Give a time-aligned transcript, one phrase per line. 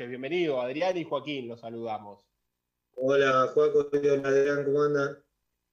[0.00, 0.08] noches.
[0.08, 2.24] Bienvenido, Adrián y Joaquín, los saludamos.
[2.94, 5.18] Hola, Joaco, hola, Adrián, ¿cómo andan?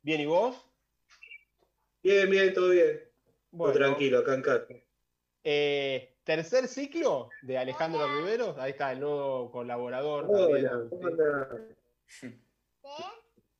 [0.01, 0.55] Bien, ¿y vos?
[2.03, 3.01] Bien, bien, todo bien.
[3.51, 4.67] Bueno, tranquilo, acá en casa.
[5.44, 10.26] Eh, tercer ciclo de Alejandro Riveros, ahí está el nuevo colaborador.
[10.28, 11.09] Hola, ¿cómo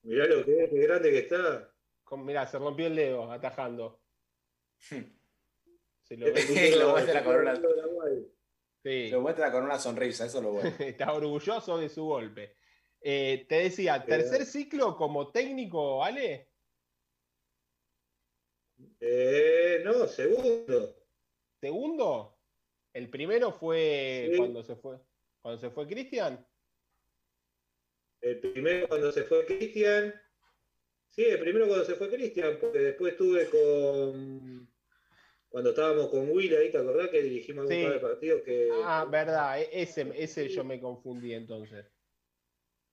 [0.04, 1.70] Mirá lo que es, qué grande que está.
[2.18, 3.99] mirá, se rompió el dedo atajando.
[4.79, 6.28] Se lo,
[6.79, 7.54] lo muestra con una...
[8.87, 9.09] Sí.
[9.09, 10.71] Lo muestra con una sonrisa, eso lo bueno.
[10.79, 12.55] está orgulloso de su golpe.
[13.01, 16.47] Eh, te decía, ¿tercer ciclo como técnico, Ale?
[19.01, 20.95] Eh, no, segundo.
[21.59, 22.39] ¿Segundo?
[22.93, 24.97] ¿El primero fue cuando se fue?
[25.42, 26.47] ¿Cuando se fue Cristian?
[28.21, 30.14] El primero cuando se fue Cristian.
[31.09, 34.69] Sí, el primero cuando se fue Cristian, porque después estuve con.
[35.50, 38.70] Cuando estábamos con Will ahí, ¿te acordás que dirigimos un par de partidos que.
[38.84, 41.86] Ah, verdad, e-, ese, ese yo me confundí entonces.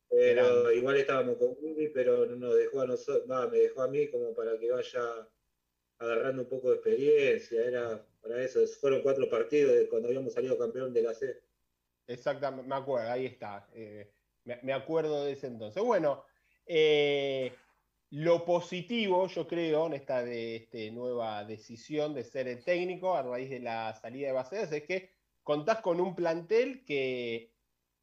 [0.08, 4.32] Pero igual estábamos con Willy, pero no dejó a nosotros, me dejó a mí como
[4.32, 5.28] para que vaya
[5.98, 7.64] agarrando un poco de experiencia.
[7.64, 11.42] Era para eso, fueron cuatro partidos de cuando habíamos salido campeón de la C.
[12.06, 13.69] Exactamente, me acuerdo, ahí está.
[13.72, 14.12] Eh,
[14.44, 15.82] me, acuerdo de ese entonces.
[15.82, 16.25] Bueno,
[16.66, 17.52] eh,
[18.14, 23.22] lo positivo, yo creo, en esta de, este, nueva decisión de ser el técnico a
[23.22, 25.10] raíz de la salida de Bacedas es que
[25.42, 27.52] contás con un plantel que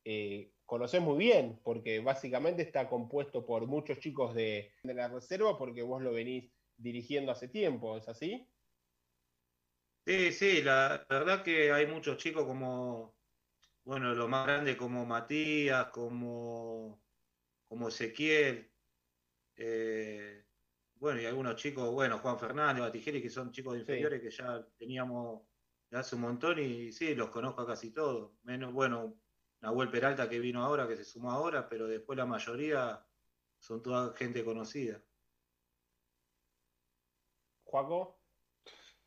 [0.03, 5.81] eh, conocés muy bien, porque básicamente está compuesto por muchos chicos de, la reserva, porque
[5.81, 8.45] vos lo venís dirigiendo hace tiempo, ¿es así?
[10.05, 13.15] Sí, sí, la, verdad que hay muchos chicos como,
[13.85, 17.01] bueno, lo más grande como Matías, como,
[17.69, 18.70] como Ezequiel,
[19.63, 20.43] eh,
[20.95, 25.43] bueno, y algunos chicos, bueno, Juan Fernández, Batijeri, que son chicos inferiores que ya teníamos
[25.91, 29.19] hace un montón y sí, los conozco a casi todos, menos, bueno,
[29.59, 33.05] Nahuel Peralta que vino ahora, que se sumó ahora, pero después la mayoría
[33.59, 34.99] son toda gente conocida.
[37.63, 38.19] Juaco.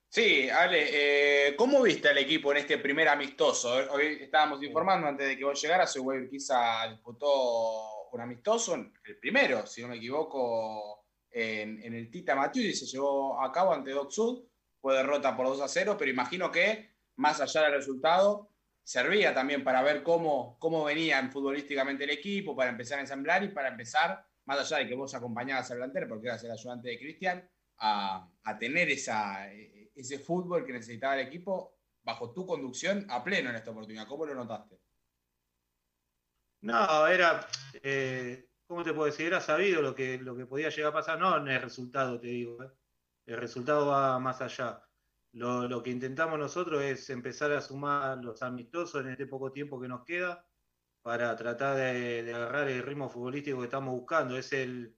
[0.08, 3.72] Sí, Ale, eh, ¿cómo viste al equipo en este primer amistoso?
[3.90, 9.66] Hoy estábamos informando antes de que vos llegaras, hoy quizá disputó un amistoso, el primero,
[9.66, 14.10] si no me equivoco, en, el Tita Matiu y se llevó a cabo ante Doc
[14.10, 14.44] Sud.
[14.80, 18.50] Fue derrota por 2 a 0, pero imagino que, más allá del resultado,
[18.82, 23.48] servía también para ver cómo, cómo venía futbolísticamente el equipo, para empezar a ensamblar y
[23.48, 26.98] para empezar, más allá de que vos acompañabas al delantero, porque eras el ayudante de
[26.98, 33.50] Cristian, a, tener esa, ese fútbol que necesitaba el equipo bajo tu conducción a pleno
[33.50, 34.06] en esta oportunidad.
[34.06, 34.78] ¿Cómo lo notaste?
[36.64, 39.26] No, era, eh, ¿cómo te puedo decir?
[39.26, 42.28] Era sabido lo que, lo que podía llegar a pasar, no en el resultado, te
[42.28, 42.62] digo.
[42.62, 42.70] ¿eh?
[43.26, 44.82] El resultado va más allá.
[45.32, 49.88] Lo, que intentamos nosotros es empezar a sumar los amistosos en este poco tiempo que
[49.88, 50.46] nos queda
[51.02, 54.38] para tratar de, agarrar el ritmo futbolístico que estamos buscando.
[54.38, 54.96] Es el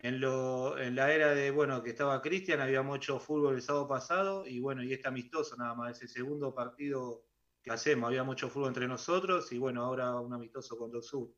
[0.00, 3.86] en, lo, en la era de bueno que estaba Cristian, habíamos hecho fútbol el sábado
[3.86, 7.22] pasado y bueno, y este amistoso nada más, es el segundo partido
[7.66, 11.34] que hacemos, habíamos hecho fútbol entre nosotros y bueno, ahora un amistoso con Sur.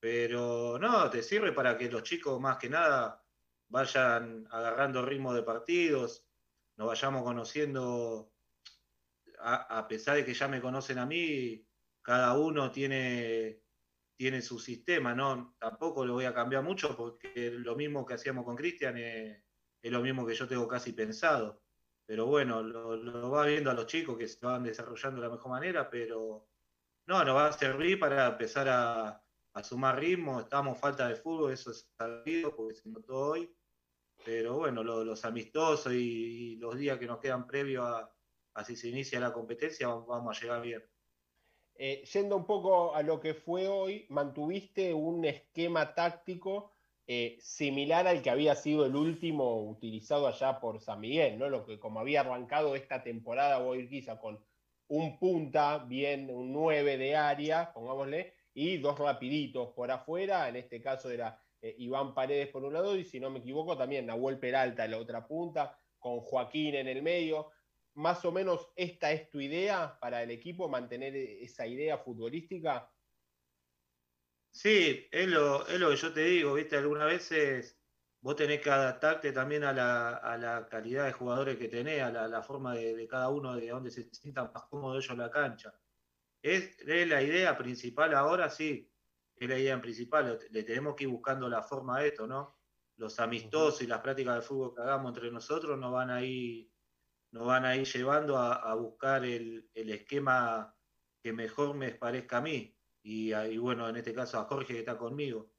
[0.00, 3.22] Pero no, te sirve para que los chicos más que nada
[3.68, 6.24] vayan agarrando ritmo de partidos,
[6.78, 8.32] nos vayamos conociendo,
[9.40, 11.62] a, pesar de que ya me conocen a mí,
[12.00, 13.60] cada uno tiene,
[14.16, 15.54] tiene su sistema, ¿no?
[15.58, 19.44] Tampoco lo voy a cambiar mucho porque lo mismo que hacíamos con Cristian es,
[19.82, 21.60] lo mismo que yo tengo casi pensado.
[22.08, 25.50] Pero bueno, lo, va viendo a los chicos que se van desarrollando de la mejor
[25.52, 26.48] manera, pero
[27.04, 29.22] no, nos va a servir para empezar a,
[29.62, 30.40] sumar ritmo.
[30.40, 33.54] Estamos falta de fútbol, eso es sabido porque se notó hoy
[34.24, 38.10] pero bueno, los amistosos y, los días que nos quedan previo a,
[38.64, 40.82] si se inicia la competencia, vamos a llegar bien.
[41.74, 46.77] Eh, yendo un poco a lo que fue hoy, mantuviste un esquema táctico
[47.10, 51.48] eh, similar al que había sido el último utilizado allá por San Miguel, ¿no?
[51.48, 54.44] Lo que como había arrancado esta temporada, voy a ir quizá con
[54.88, 60.82] un punta, bien, un 9 de área, pongámosle, y dos rapiditos por afuera, en este
[60.82, 64.38] caso era eh, Iván Paredes por un lado y si no me equivoco también Nahuel
[64.38, 67.50] Peralta en la otra punta, con Joaquín en el medio.
[67.94, 72.92] Más o menos esta es tu idea para el equipo, mantener esa idea futbolística.
[74.58, 77.78] Sí, es lo, que yo te digo, viste, algunas veces
[78.20, 82.74] vos tenés que adaptarte también a la, calidad de jugadores que tenés, a la, forma
[82.74, 85.72] de, cada uno, de donde se sientan más cómodos ellos en la cancha.
[86.42, 88.92] Es, es la idea principal ahora, sí,
[89.36, 92.58] es la idea principal, le tenemos que ir buscando la forma a esto, ¿no?
[92.96, 96.68] Los amistosos y las prácticas de fútbol que hagamos entre nosotros nos van a ir,
[97.30, 100.74] nos van a ir llevando a, buscar el, esquema
[101.22, 102.74] que mejor me parezca a mí.
[103.02, 105.50] Y, y, bueno, en este caso a Jorge que está conmigo.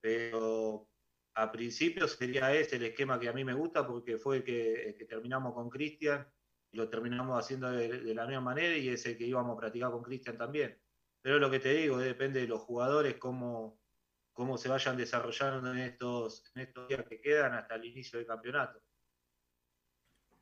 [0.00, 0.88] Pero
[1.34, 5.06] a principio sería ese el esquema que a mí me gusta porque fue el que,
[5.08, 6.26] terminamos con Cristian
[6.70, 9.90] y lo terminamos haciendo de, la misma manera y es el que íbamos a practicar
[9.90, 10.78] con Cristian también.
[11.20, 13.80] Pero lo que te digo, depende de los jugadores, cómo,
[14.32, 18.26] cómo se vayan desarrollando en estos, en estos días que quedan hasta el inicio del
[18.26, 18.82] campeonato.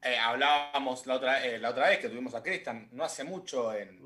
[0.02, 3.74] Eh, hablábamos la otra, eh, la otra vez que tuvimos a Cristian, no hace mucho
[3.74, 4.00] en,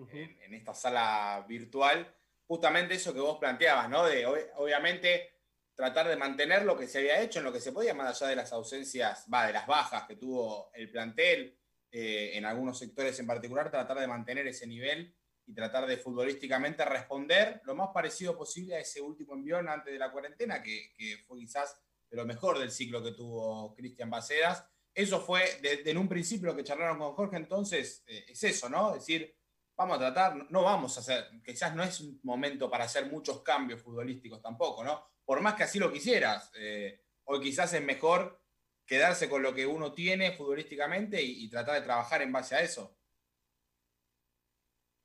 [0.53, 2.13] esta sala virtual,
[2.47, 4.05] justamente eso que vos planteabas, ¿no?
[4.05, 4.27] De
[4.57, 5.35] obviamente
[5.75, 8.31] tratar de mantener lo que se había hecho en lo que se podía, más allá
[8.31, 11.59] de las ausencias, va, de las bajas que tuvo el plantel,
[11.91, 15.15] eh, en algunos sectores en particular, tratar de mantener ese nivel
[15.47, 19.99] y tratar de futbolísticamente responder lo más parecido posible a ese último envión antes de
[19.99, 20.93] la cuarentena, que,
[21.27, 21.79] fue quizás
[22.11, 24.67] de lo mejor del ciclo que tuvo Cristian Bacedas.
[24.93, 28.95] Eso fue, en un principio que charlaron con Jorge, entonces, eh, es eso, ¿no?
[28.95, 29.37] Es decir,
[29.77, 33.43] vamos a tratar, no vamos a hacer, quizás no es un momento para hacer muchos
[33.43, 35.05] cambios futbolísticos tampoco, ¿no?
[35.25, 36.51] Por más que así lo quisieras.
[36.57, 38.43] Eh, o quizás es mejor
[38.87, 42.99] quedarse con lo que uno tiene futbolísticamente y, tratar de trabajar en base a eso.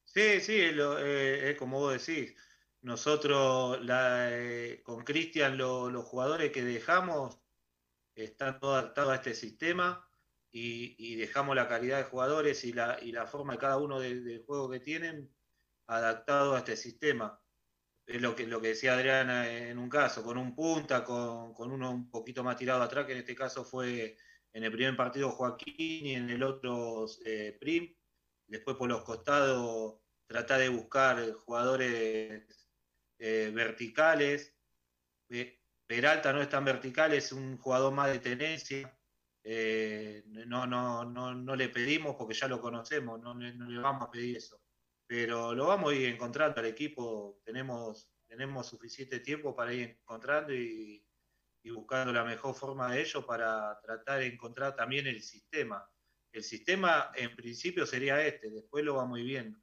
[0.03, 2.35] Sí, sí, eh, es como vos decís.
[2.81, 7.37] Nosotros eh, con Cristian los jugadores que dejamos
[8.15, 10.08] están todos adaptados a este sistema
[10.51, 14.43] y, dejamos la calidad de jugadores y la, y la forma de cada uno del
[14.45, 15.29] juego que tienen
[15.87, 17.39] adaptado a este sistema.
[18.05, 21.91] Es lo que, lo que decía Adriana en un caso, con un punta, con, uno
[21.91, 24.17] un poquito más tirado atrás, que en este caso fue
[24.53, 27.95] en el primer partido Joaquín y en el otro eh, Prim.
[28.47, 32.45] Después por los costados tratar de buscar jugadores
[33.19, 34.55] eh, verticales.
[35.85, 38.98] Peralta no es tan vertical, es un jugador más de tenencia.
[39.43, 44.11] Eh, no, no, no, no, le pedimos porque ya lo conocemos, no, le vamos a
[44.11, 44.61] pedir eso.
[45.07, 50.53] Pero lo vamos a ir encontrando al equipo, tenemos, tenemos suficiente tiempo para ir encontrando
[50.53, 51.05] y,
[51.71, 55.87] buscando la mejor forma de ello para tratar de encontrar también el sistema.
[56.31, 59.59] El sistema en principio sería este, después lo vamos a ir viendo.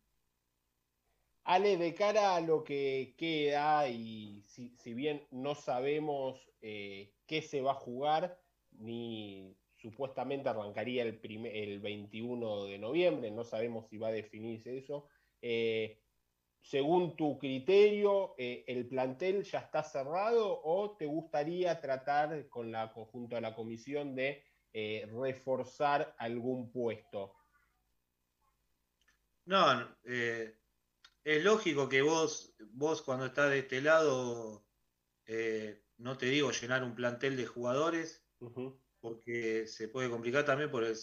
[1.43, 7.61] Ale, de cara a lo que queda, y si, bien no sabemos eh, qué se
[7.61, 8.41] va a jugar,
[8.71, 9.57] ni
[9.91, 15.07] supuestamente arrancaría el, el 21 de noviembre, no sabemos si va a definirse eso.
[15.41, 16.03] Eh,
[16.61, 22.93] según tu criterio, eh, ¿el plantel ya está cerrado o te gustaría tratar con la
[22.93, 24.43] conjunto de la comisión de
[24.73, 27.37] eh, reforzar algún puesto?
[29.45, 34.67] No, es lógico que vos, vos cuando estás de este lado,
[35.99, 38.27] no te digo llenar un plantel de jugadores,
[39.07, 40.97] porque se puede complicar también por el,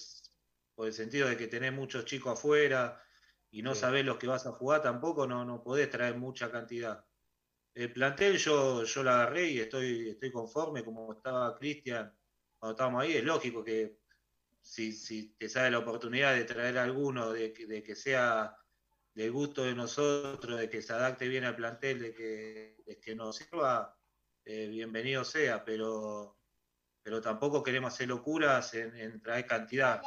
[0.76, 3.02] por el sentido de que tenés muchos chicos afuera
[3.50, 7.06] y no sabés los que vas a jugar tampoco, no, no podés traer mucha cantidad.
[7.74, 12.14] El plantel yo, yo lo agarré y estoy, estoy conforme como estaba Cristian
[12.60, 13.14] cuando estábamos ahí.
[13.14, 14.00] Es lógico que
[14.62, 18.54] si, si te sale la oportunidad de traer alguno, de, de que sea
[19.14, 23.16] del gusto de nosotros, de que se adapte bien al plantel, de que, de que
[23.16, 23.98] nos sirva,
[24.44, 26.43] eh, bienvenido sea, pero
[27.04, 30.02] pero tampoco queremos hacer locuras en, traer cantidad.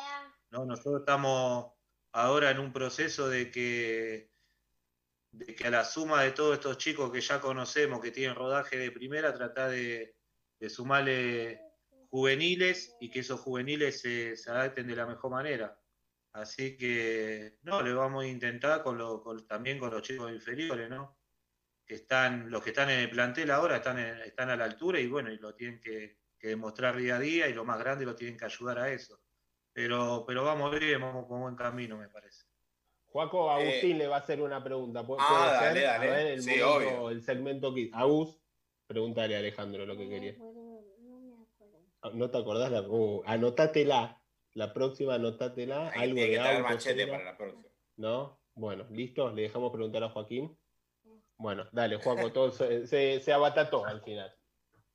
[0.50, 0.64] ¿no?
[0.64, 1.72] Nosotros estamos
[2.12, 4.31] ahora en un proceso de que,
[5.31, 8.79] de que a la suma de todos estos chicos que ya conocemos, que tienen rodaje
[8.79, 10.17] de primera, tratar de,
[10.69, 11.60] sumarle
[12.08, 15.79] juveniles y que esos juveniles se, adapten de la mejor manera.
[16.32, 21.19] Así que, no, le vamos a intentar con también con los chicos inferiores, ¿no?
[21.84, 25.06] Que están, los que están en el plantel ahora están, están a la altura y
[25.06, 28.14] bueno, y lo tienen que, que demostrar día a día y lo más grande lo
[28.14, 29.19] tienen que ayudar a eso.
[29.72, 32.46] Pero, pero vamos bien, vamos con buen camino, me parece.
[33.05, 35.05] Juaco, Agustín eh, le va a hacer una pregunta.
[35.19, 36.08] ah, dale, dale.
[36.10, 37.10] A ver, el, sí, obvio.
[37.10, 37.90] el segmento que.
[37.93, 38.38] Agus,
[38.86, 40.34] pregúntale a Alejandro lo que quería.
[42.02, 42.82] Ah, no te acordás la.
[42.82, 44.22] Uh, anotátela.
[44.55, 45.90] La próxima, anotátela.
[45.90, 47.69] algo de que auto, machete para la próxima.
[47.96, 48.40] ¿No?
[48.55, 49.31] Bueno, ¿listo?
[49.32, 50.58] Le dejamos preguntar a Joaquín.
[51.36, 54.34] Bueno, dale, Juaco, todo se, se, se abatató al final.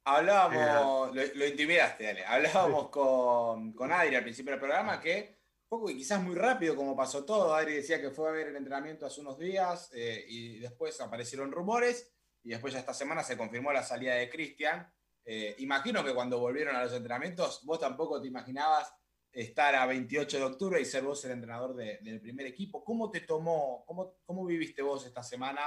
[0.04, 2.26] Hablábamos, lo, intimidaste, dale.
[2.26, 6.96] Hablábamos con, con Adri al principio del programa que, poco y quizás muy rápido como
[6.96, 10.60] pasó todo, Adri decía que fue a ver el entrenamiento hace unos días eh, y
[10.60, 12.12] después aparecieron rumores
[12.44, 14.92] y después ya esta semana se confirmó la salida de Cristian.
[15.24, 18.92] Eh, imagino que cuando volvieron a los entrenamientos vos tampoco te imaginabas
[19.32, 22.84] estar a 28 de octubre y ser vos el entrenador del primer equipo.
[22.84, 25.62] ¿Cómo te tomó, cómo, cómo viviste vos esta semana?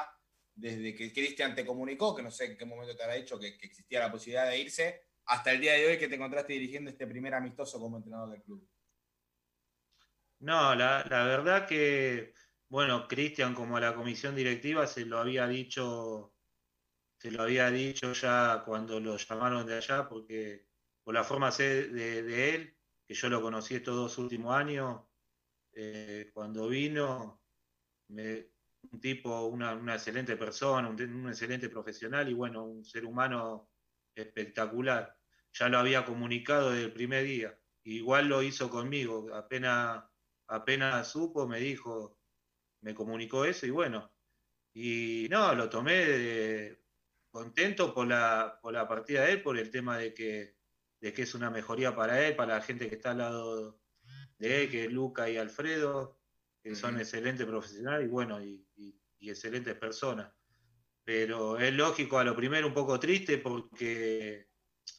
[0.55, 3.49] Desde que Cristian te comunicó, que no sé en qué momento te habrá dicho que,
[3.49, 7.07] existía la posibilidad de irse, hasta el día de hoy que te encontraste dirigiendo este
[7.07, 8.69] primer amistoso como entrenador del club?
[10.41, 12.35] No, la, verdad que
[12.69, 16.35] bueno, Cristian como a la comisión directiva se lo había dicho,
[17.17, 20.67] se lo había dicho ya cuando lo llamaron de allá, porque
[21.03, 21.89] por la forma de,
[22.23, 25.03] de él, que yo lo conocí estos dos últimos años,
[25.77, 27.43] eh, cuando vino,
[28.93, 33.71] un tipo, una, excelente persona, un, excelente profesional y bueno, un ser humano
[34.15, 35.17] espectacular.
[35.53, 37.59] Ya lo había comunicado desde el primer día.
[37.85, 39.33] Igual lo hizo conmigo.
[39.35, 40.05] Apenas,
[40.49, 42.19] apenas supo, me dijo,
[42.81, 44.13] me comunicó eso y bueno.
[44.73, 46.79] Y no, lo tomé
[47.31, 50.57] contento por la, por la partida de él, por el tema de que,
[51.01, 53.81] de que es una mejoría para él, para la gente que está al lado
[54.39, 56.19] de él, que es Luca y Alfredo,
[56.65, 58.67] que son excelentes profesionales y bueno, y,
[59.21, 60.33] excelentes personas.
[61.05, 64.49] Pero es lógico, a lo primero un poco triste porque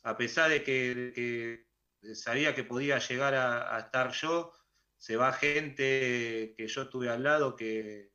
[0.03, 1.65] a pesar de que,
[2.13, 4.51] sabía que podía llegar a, estar yo,
[4.97, 8.11] se va gente que yo tuve al lado que,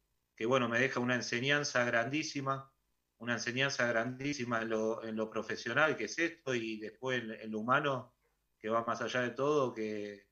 [0.47, 2.73] bueno, me deja una enseñanza grandísima,
[3.19, 4.69] una enseñanza grandísima en
[5.17, 8.15] lo, profesional que es esto y después en, lo humano
[8.59, 10.30] que va más allá de todo, que,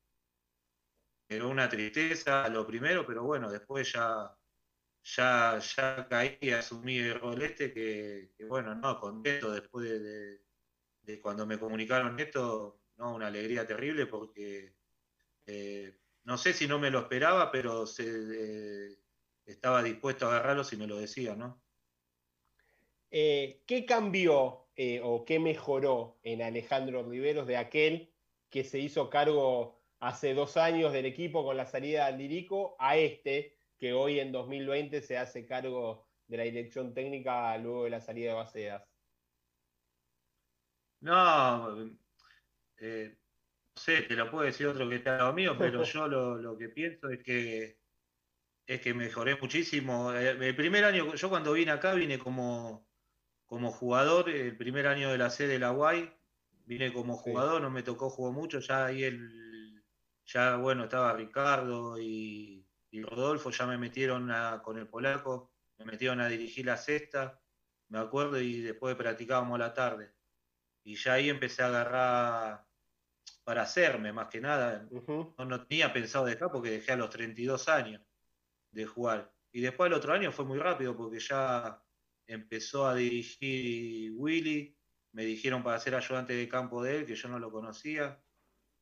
[1.29, 4.35] era una tristeza lo primero, pero bueno, después ya,
[5.03, 11.59] ya, ya caí asumí el rol este, que, bueno, no, contento después de, cuando me
[11.59, 14.75] comunicaron esto, no, una alegría terrible porque
[15.47, 18.99] eh, no sé si no me lo esperaba, pero se, eh,
[19.47, 21.61] estaba dispuesto a agarrarlo si me lo decía, ¿no?
[23.11, 24.67] Eh, ¿Qué cambió
[25.03, 28.13] o qué mejoró en Alejandro Riveros de aquel
[28.49, 32.97] que se hizo cargo hace dos años del equipo con la salida de Lirico a
[32.97, 38.01] este, que hoy en 2020 se hace cargo de la dirección técnica luego de la
[38.01, 38.83] salida de Bacedas?
[41.01, 41.91] No,
[42.79, 43.17] eh,
[43.77, 46.69] no sé, te lo puedo decir otro que está lo mío, pero yo lo, que
[46.69, 47.79] pienso es que
[48.67, 50.13] es que mejoré muchísimo.
[50.13, 52.87] Eh, el primer año, yo cuando vine acá vine como,
[53.47, 56.13] como jugador, el primer año de la sede de la UAI,
[56.67, 59.48] vine como jugador, no me tocó jugar mucho, ya ahí el
[60.29, 64.31] ya bueno, estaba Ricardo y, Rodolfo, ya me metieron
[64.63, 67.41] con el polaco, me metieron a dirigir la cesta,
[67.89, 70.13] me acuerdo, y después practicábamos a la tarde.
[70.85, 72.67] Y ya ahí empecé a agarrar
[73.45, 74.87] para hacerme, más que nada.
[75.39, 78.03] no, tenía pensado dejar porque dejé a los 32 años
[78.71, 79.33] de jugar.
[79.53, 81.83] Y después el otro año fue muy rápido porque ya
[82.27, 84.77] empezó a dirigir Willy,
[85.13, 88.21] me dijeron para ser ayudante de campo de él, que yo no lo conocía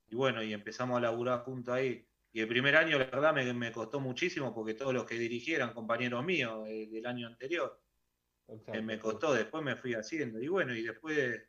[0.09, 2.07] y bueno, y empezamos a laburar juntos ahí.
[2.33, 6.25] Y el primer año, la verdad, me, costó muchísimo porque todos los que dirigieran, compañeros
[6.25, 7.81] míos eh, del año anterior,
[8.49, 10.41] eh, me costó, después me fui haciendo.
[10.41, 11.43] Y bueno, y después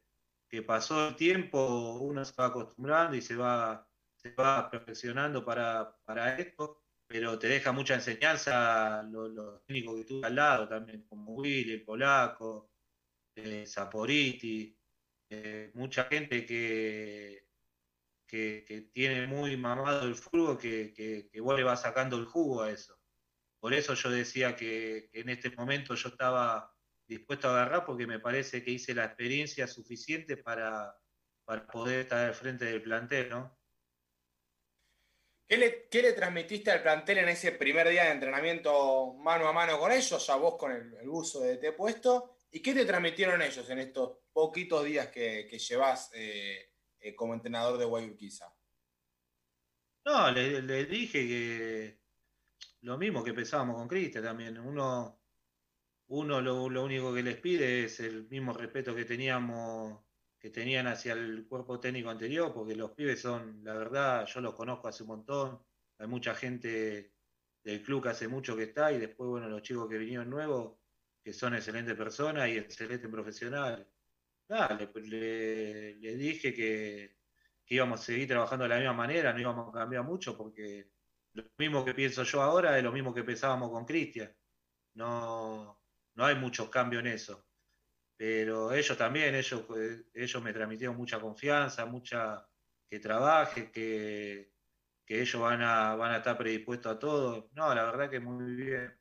[0.47, 3.85] que pasó el tiempo, uno se va acostumbrando y se va,
[4.15, 5.93] se va perfeccionando para,
[6.37, 11.73] esto, pero te deja mucha enseñanza los, técnicos que tuve al lado también, como Willy,
[11.73, 12.71] el polaco,
[13.35, 14.73] eh, Saporiti,
[15.73, 17.46] mucha gente que
[18.27, 22.71] que, tiene muy mamado el fútbol, que, que, vos le vas sacando el jugo a
[22.71, 22.99] eso.
[23.59, 26.71] Por eso yo decía que, en este momento yo estaba
[27.07, 30.95] dispuesto a agarrar porque me parece que hice la experiencia suficiente para,
[31.71, 33.57] poder estar al frente del plantel, ¿no?
[35.47, 39.53] ¿Qué le, ¿Qué le, transmitiste al plantel en ese primer día de entrenamiento mano a
[39.53, 42.35] mano con ellos, a vos con el, uso de te puesto?
[42.51, 46.73] ¿Y qué te transmitieron ellos en estos poquitos días que, que llevas eh,
[47.07, 48.53] eh, como entrenador de Guayurquiza?
[50.05, 51.99] No, le, dije que
[52.81, 54.57] lo mismo que pensábamos con Cristian también.
[54.57, 55.21] Uno,
[56.07, 60.01] uno lo, único que les pide es el mismo respeto que teníamos,
[60.39, 64.53] que tenían hacia el cuerpo técnico anterior, porque los pibes son, la verdad, yo los
[64.53, 65.61] conozco hace un montón.
[65.97, 67.13] Hay mucha gente
[67.63, 70.77] del club que hace mucho que está, y después, bueno, los chicos que vinieron nuevos,
[71.21, 73.85] que son excelentes personas y excelentes profesionales
[74.47, 77.17] dale, pues le, dije que,
[77.69, 80.91] íbamos a seguir trabajando de la misma manera, no íbamos a cambiar mucho, porque
[81.33, 84.33] lo mismo que pienso yo ahora es lo mismo que pensábamos con Cristian.
[84.95, 85.81] No,
[86.15, 87.45] no hay muchos cambios en eso.
[88.15, 92.47] Pero ellos también, ellos, eh, ellos me transmitieron mucha confianza, mucha
[92.89, 94.53] que trabaje, que,
[95.05, 97.49] que ellos van a, van a estar predispuestos a todo.
[97.53, 98.97] No, la verdad que muy bien.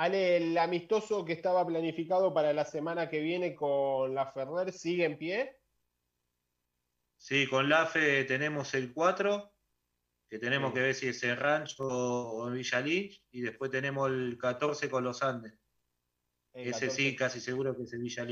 [0.00, 5.04] Ale, el amistoso que estaba planificado para la semana que viene con la Ferrer, ¿sigue
[5.04, 5.56] en pie?
[7.16, 9.52] Sí, con la FE tenemos el 4,
[10.30, 14.38] que tenemos que ver si es en Rancho o en Villa y después tenemos el
[14.38, 15.58] 14 con los Andes.
[16.52, 18.24] Ese sí, casi seguro que es el Villa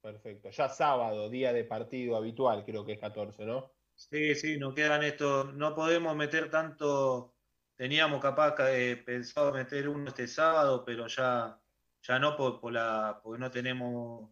[0.00, 0.48] Perfecto.
[0.48, 3.74] Ya sábado, día de partido habitual, creo que es 14, ¿no?
[3.94, 7.33] Sí, sí, nos quedan estos, no podemos meter tanto,
[7.76, 11.60] teníamos capaz eh, pensado meter uno este sábado, pero ya,
[12.02, 14.30] ya no por, la, porque no tenemos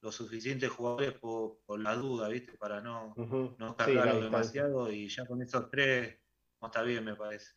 [0.00, 2.52] los suficientes jugadores por, la duda, ¿viste?
[2.58, 3.14] Para no,
[3.58, 6.18] no cargarlo demasiado y ya con estos tres
[6.60, 7.52] no está bien, me parece.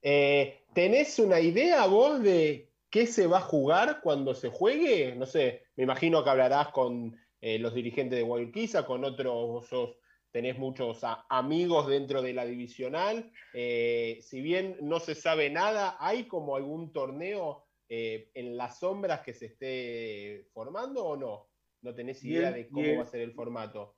[0.00, 5.14] Eh, ¿Tenés una idea vos de qué se va a jugar cuando se juegue?
[5.14, 9.96] No sé, me imagino que hablarás con eh, los dirigentes de Guadalquivir, con otros,
[10.32, 13.30] tenés muchos amigos dentro de la divisional.
[13.52, 19.20] Eh, si bien no se sabe nada, ¿hay como algún torneo eh, en las sombras
[19.20, 21.50] que se esté formando o no?
[21.82, 23.96] ¿No tenés idea de cómo va a ser el formato?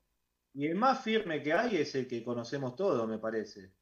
[0.54, 3.72] Y el más firme que hay es el que conocemos todos, me parece.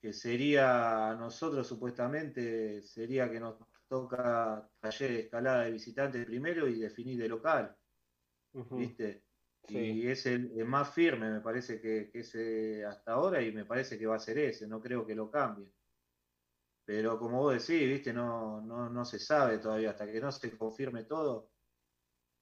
[0.00, 3.56] Que sería, nosotros supuestamente, sería que nos
[3.88, 7.76] toca taller de escalada de visitantes primero y definir de local.
[8.52, 9.24] ¿Viste?
[9.68, 13.98] Y es el, más firme, me parece que, que ese hasta ahora, y me parece
[13.98, 15.72] que va a ser ese, no creo que lo cambie.
[16.84, 20.56] Pero como vos decís, viste, no, no, no se sabe todavía, hasta que no se
[20.56, 21.50] confirme todo.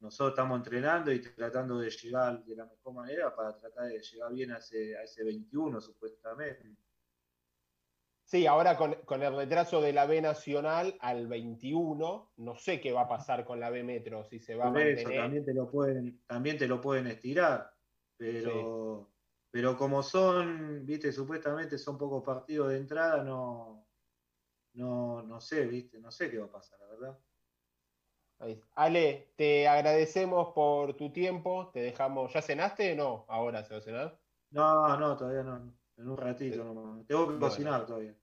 [0.00, 4.32] Nosotros estamos entrenando y tratando de llegar de la mejor manera para tratar de llegar
[4.32, 6.76] bien a ese, a ese 21, supuestamente.
[8.32, 13.02] Sí, ahora con, el retraso de la B Nacional al 21, no sé qué va
[13.02, 15.20] a pasar con la B Metro, si se va a mantener.
[15.20, 17.70] también te lo pueden, también te lo pueden estirar,
[18.16, 19.12] pero,
[19.50, 23.86] pero como son, viste, supuestamente son pocos partidos de entrada, no,
[24.76, 27.18] no, no sé, viste, no sé qué va a pasar, la verdad.
[28.76, 32.96] Ale, te agradecemos por tu tiempo, te dejamos, ¿ya cenaste?
[32.96, 34.20] No, ahora se va a cenar.
[34.52, 35.74] No, no, todavía no.
[35.98, 37.06] En un ratito nomás.
[37.06, 38.16] Tengo que cocinar todavía.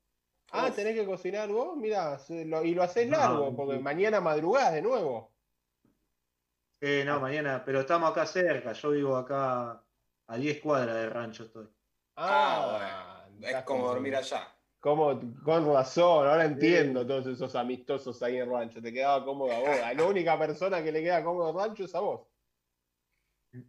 [0.52, 5.32] Ah, tenés que cocinar vos, mira, y lo haces largo, porque mañana madrugás de nuevo.
[6.82, 9.84] Eh, no, mañana, pero estamos acá cerca, yo vivo acá
[10.28, 11.68] a 10 cuadras de rancho estoy.
[12.16, 13.48] Ah, ah bueno.
[13.48, 14.48] es como dormir allá.
[14.80, 19.60] Como, con razón, ahora entiendo todos esos amistosos ahí en rancho, te quedaba cómodo a
[19.60, 19.78] vos.
[19.96, 22.22] La única persona que le queda cómodo en rancho es a vos.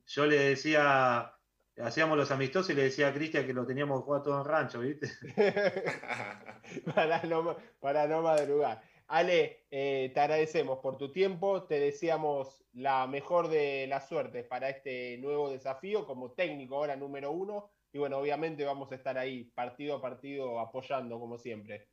[0.07, 1.35] Yo le decía
[1.83, 4.81] hacíamos los amistosos y le decía a Cristian que lo teníamos jugado todo en rancho,
[4.81, 5.09] ¿viste?
[6.95, 8.83] para, no, para no madrugar.
[9.09, 14.69] Ale, eh, te agradecemos por tu tiempo, te deseamos la mejor de las suertes para
[14.69, 19.45] este nuevo desafío como técnico ahora número uno y bueno, obviamente vamos a estar ahí
[19.45, 21.89] partido a partido apoyando como siempre.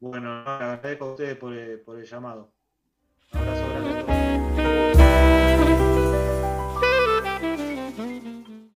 [0.00, 2.55] Bueno, agradezco a ustedes por el, por el llamado.